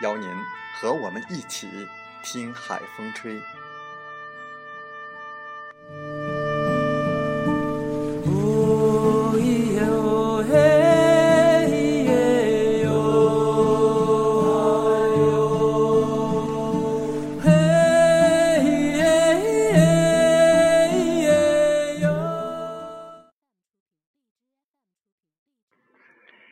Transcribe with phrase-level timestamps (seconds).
[0.00, 0.28] 邀您
[0.74, 1.68] 和我们一起
[2.22, 3.40] 听海风吹。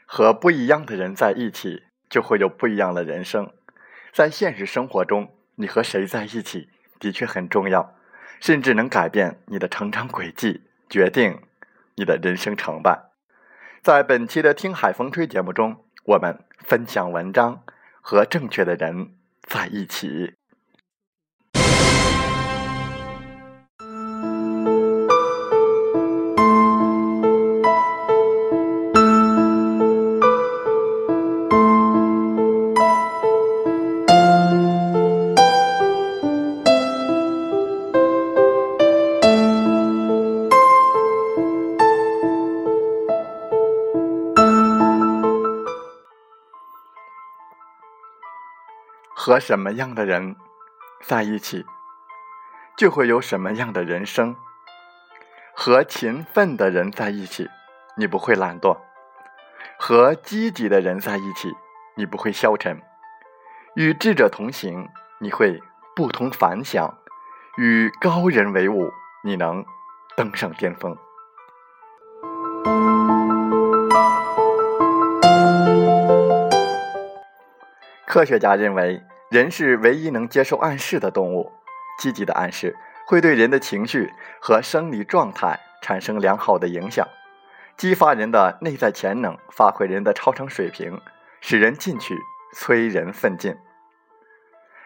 [0.06, 1.87] 和不一样的人在一起。
[2.08, 3.52] 就会有不一样的人生。
[4.12, 6.68] 在现实生活中，你和谁在一起
[6.98, 7.94] 的确很重要，
[8.40, 11.40] 甚至能改变你的成长轨迹，决定
[11.96, 13.10] 你的人生成败。
[13.82, 17.62] 在本期的《听海风吹》节目中，我们分享文章：
[18.00, 20.34] 和正确的人在一起。
[49.28, 50.36] 和什么样的人
[51.02, 51.66] 在一起，
[52.78, 54.34] 就会有什么样的人生。
[55.54, 57.46] 和勤奋的人在一起，
[57.98, 58.78] 你不会懒惰；
[59.78, 61.54] 和积极的人在一起，
[61.94, 62.78] 你不会消沉；
[63.74, 64.88] 与智者同行，
[65.18, 65.62] 你会
[65.94, 66.94] 不同凡响；
[67.58, 68.90] 与高人为伍，
[69.22, 69.62] 你能
[70.16, 70.96] 登上巅峰。
[78.06, 79.02] 科学家认为。
[79.30, 81.52] 人是唯一能接受暗示的动物，
[81.98, 87.06] 积极的暗示会对人的情绪和生理状态产生良好的影响，
[87.76, 91.00] 激发人的内在潜能，发挥人的超常水平，
[91.42, 92.16] 使人进取，
[92.54, 93.54] 催人奋进。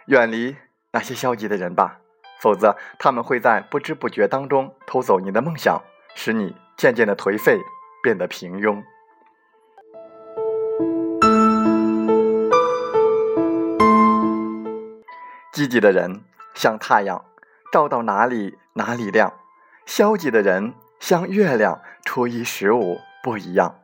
[0.06, 0.56] 远离
[0.91, 2.00] 那些消极的人吧，
[2.41, 5.81] 否则他们会在不知不觉当中偷走你的梦想，
[6.16, 7.60] 使你渐渐的颓废，
[8.02, 8.82] 变得平庸。
[15.52, 16.24] 积极的人
[16.54, 17.22] 像太阳，
[17.70, 19.34] 照到哪里哪里亮；
[19.84, 23.78] 消极的人像月亮，初一十五不一样。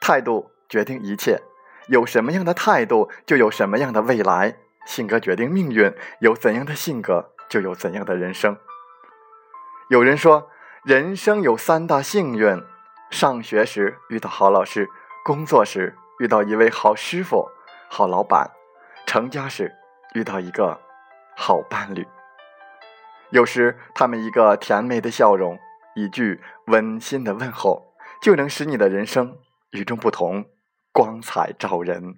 [0.00, 1.42] 态度决定一切，
[1.88, 4.56] 有什么样的态度，就有什么样的未来。
[4.86, 8.56] 性格决定命运，有怎样的性格，就有怎样的人生。
[9.88, 10.48] 有人说，
[10.84, 12.62] 人生有三大幸运：
[13.10, 14.88] 上学时遇到好老师，
[15.24, 17.48] 工作时遇到一位好师傅、
[17.88, 18.52] 好老板，
[19.06, 19.72] 成家时
[20.14, 20.80] 遇到一个。
[21.42, 22.06] 好伴侣，
[23.30, 25.58] 有时他们一个甜美的笑容，
[25.94, 29.38] 一句温馨的问候，就能使你的人生
[29.70, 30.44] 与众不同，
[30.92, 32.16] 光彩照人。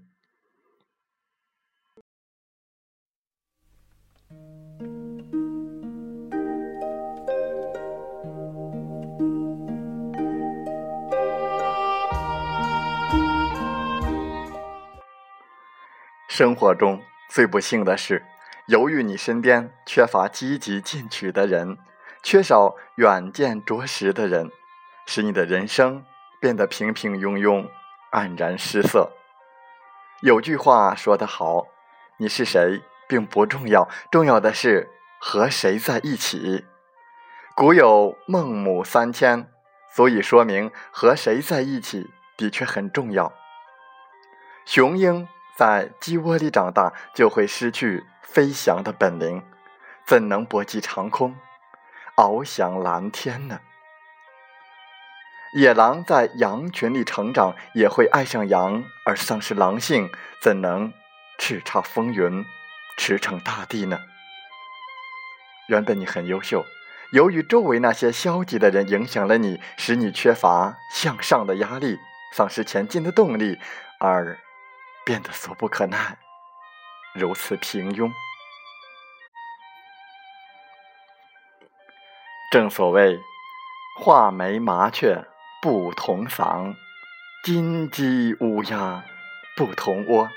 [16.28, 18.26] 生活中最不幸的是。
[18.66, 21.78] 由于你身边缺乏积极进取的人，
[22.22, 24.50] 缺少远见卓识的人，
[25.06, 26.04] 使你的人生
[26.40, 27.68] 变得平平庸庸、
[28.12, 29.10] 黯然失色。
[30.22, 31.66] 有句话说得好
[32.18, 34.88] ：“你是谁并不重要，重要的是
[35.18, 36.64] 和谁在一起。”
[37.56, 39.50] 古有孟母三迁，
[39.92, 43.32] 足以说明和谁在一起的确很重要。
[44.64, 45.26] 雄鹰
[45.56, 48.06] 在鸡窝里长大，就会失去。
[48.22, 49.42] 飞翔的本领，
[50.06, 51.36] 怎能搏击长空，
[52.16, 53.60] 翱翔蓝天呢？
[55.54, 60.10] 野狼在羊群里成长，也会爱上羊而丧失狼性，
[60.40, 60.92] 怎能
[61.38, 62.46] 叱咤风云，
[62.96, 63.98] 驰骋大地呢？
[65.68, 66.64] 原本你很优秀，
[67.12, 71.98] 由于周围那些消极的人影响了你，使你缺乏向上的压力，
[72.32, 73.58] 丧失前进的动力，
[73.98, 74.38] 而
[75.04, 76.16] 变得俗不可耐，
[77.14, 78.10] 如此平庸。
[82.50, 83.18] 正所谓，
[84.00, 85.24] 画眉麻雀
[85.60, 86.74] 不同嗓，
[87.44, 89.04] 金鸡乌鸦
[89.56, 90.30] 不同窝。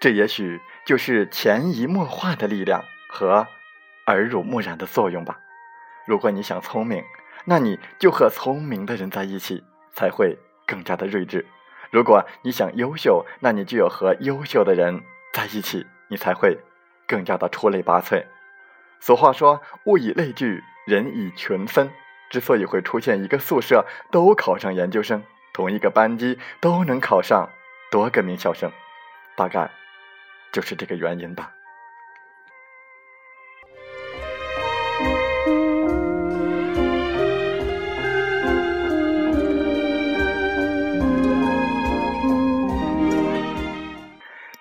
[0.00, 3.46] 这也许就是潜移默化的力量和
[4.06, 5.38] 耳濡目染的作用吧。
[6.06, 7.04] 如果你想聪明，
[7.44, 9.62] 那你就和聪明的人在一起，
[9.94, 11.44] 才会更加的睿智；
[11.90, 15.02] 如果你想优秀，那你就要和优秀的人
[15.32, 16.58] 在一起，你才会
[17.06, 18.24] 更加的出类拔萃。
[19.00, 21.92] 俗话说：“物以类聚。”人以群分，
[22.28, 25.22] 之所以会出现一个宿舍都考上研究生，
[25.54, 27.48] 同一个班级都能考上
[27.88, 28.72] 多个名校生，
[29.36, 29.70] 大概
[30.50, 31.52] 就是这个原因吧。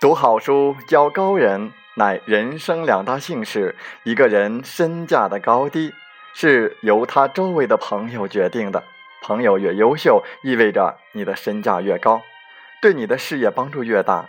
[0.01, 3.75] 读好书，交高人，乃人生两大幸事。
[4.01, 5.94] 一个人身价的高低。
[6.33, 8.83] 是由他周围的朋友决定的。
[9.21, 12.24] 朋友越优秀，意味着你的身价越高，
[12.81, 14.27] 对你的事业帮助越大。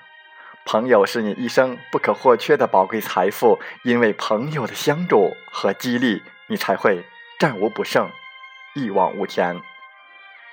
[0.66, 7.02] 朋友是你一生不可或缺的宝贵财富，因为朋友的相助和激励，你才会
[7.38, 8.10] 战无不胜，
[8.74, 9.58] 一往无前。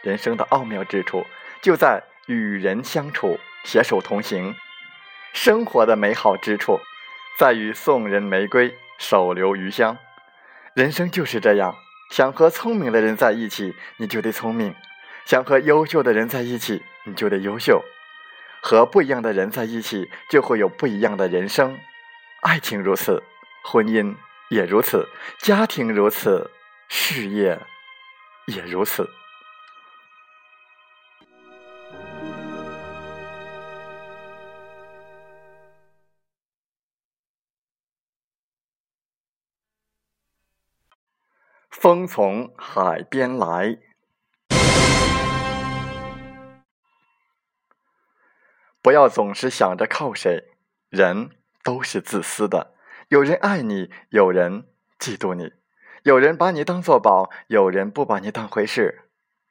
[0.01, 1.25] 人生的奥妙之处
[1.62, 4.54] 就在与人相处，携手同行；
[5.33, 6.79] 生活的美好之处
[7.37, 9.97] 在于送人玫瑰，手留余香。
[10.73, 11.75] 人生就是这样，
[12.11, 14.73] 想和聪明的人在一起，你就得聪明；
[15.25, 17.83] 想和优秀的人在一起，你就得优秀。
[18.61, 21.79] 和不一样的人在一起，就会有不一样的人生。
[22.41, 23.23] 爱情如此，
[23.63, 24.15] 婚姻
[24.49, 25.07] 也如此，
[25.39, 26.51] 家庭如此，
[26.89, 27.57] 事业
[28.47, 29.09] 也如此。
[41.69, 43.77] 风从海边来，
[48.81, 50.56] 不要总是想着靠谁。
[50.89, 51.30] 人
[51.63, 52.74] 都是自私的，
[53.10, 54.66] 有人爱你，有人
[54.98, 55.54] 嫉妒你，
[56.01, 59.04] 有人把你当做宝，有人不把你当回事。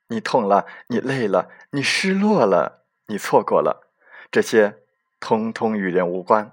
[0.09, 3.89] 你痛了，你累了，你失落了，你错过了，
[4.33, 4.81] 这些
[5.21, 6.53] 通通与人无关。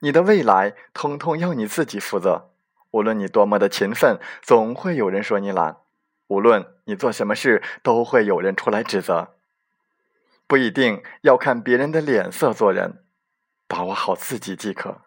[0.00, 2.49] 你的未来，通通要你自己负责。
[2.90, 5.82] 无论你多么的勤奋，总会有人说你懒；
[6.26, 9.36] 无论你做什么事，都会有人出来指责。
[10.46, 13.04] 不一定要看别人的脸色做人，
[13.68, 15.02] 把握好自己即可。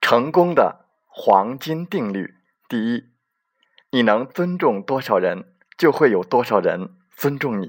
[0.00, 2.34] 成功的黄金定律：
[2.68, 3.12] 第一，
[3.90, 7.68] 你能尊重多少人，就会有多少人尊重你；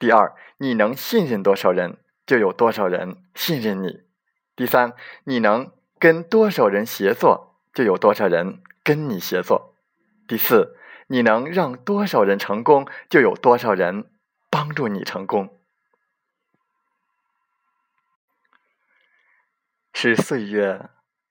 [0.00, 4.05] 第二，你能信任多少人，就有多少人信任你。
[4.56, 4.94] 第三，
[5.24, 9.74] 你能跟多少人协作，就有多少人跟你协作；
[10.26, 14.10] 第四，你能让多少人成功，就有多少人
[14.48, 15.60] 帮助你成功。
[19.92, 20.88] 是岁月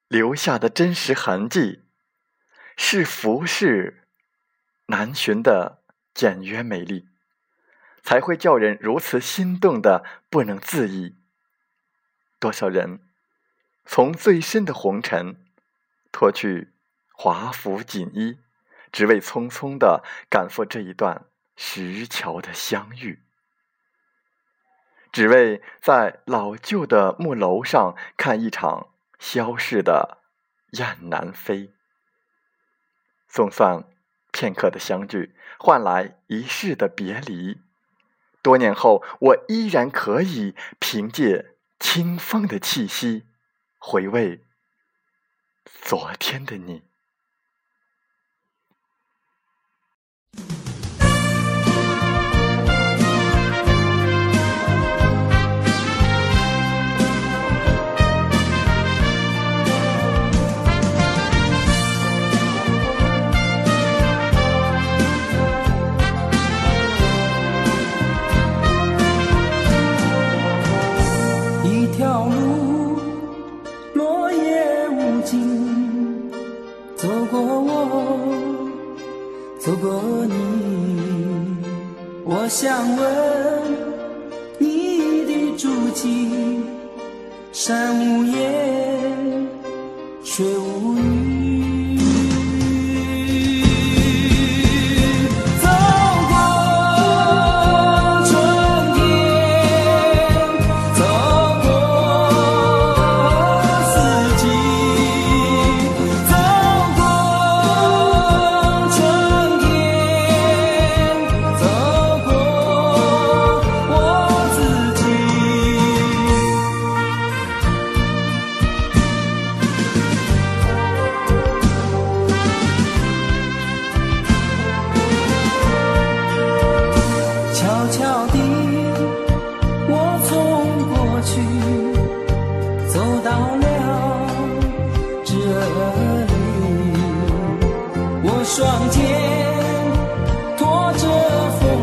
[0.07, 1.83] 留下的真实痕迹，
[2.77, 4.07] 是浮世
[4.85, 5.81] 难寻的
[6.13, 7.07] 简约美丽，
[8.03, 11.15] 才会叫人如此心动的不能自已。
[12.39, 12.99] 多少人？
[13.85, 15.45] 从最深的红尘
[16.11, 16.73] 脱去
[17.13, 18.39] 华服锦衣，
[18.91, 21.25] 只为匆匆的赶赴这一段
[21.55, 23.19] 石桥的相遇；
[25.11, 28.89] 只为在老旧的木楼上看一场
[29.19, 30.17] 消逝的
[30.71, 31.73] 雁南飞。
[33.27, 33.85] 总算
[34.31, 37.61] 片刻的相聚，换来一世的别离。
[38.41, 43.25] 多年后，我依然可以凭借清风的气息。
[43.87, 44.43] 回味
[45.83, 46.81] 昨天的你。